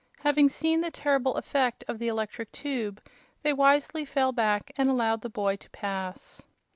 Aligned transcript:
Having 0.21 0.49
seen 0.49 0.81
the 0.81 0.89
terrible 0.89 1.35
effect 1.35 1.83
of 1.87 1.99
the 1.99 2.07
electric 2.07 2.51
tube 2.51 2.99
they 3.43 3.53
wisely 3.53 4.03
fell 4.03 4.31
back 4.31 4.71
and 4.75 4.89
allowed 4.89 5.21
the 5.21 5.29
boy 5.29 5.55
to 5.57 5.69
pass. 5.69 6.41